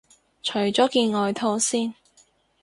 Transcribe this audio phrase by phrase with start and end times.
[0.41, 1.93] 除咗件外套先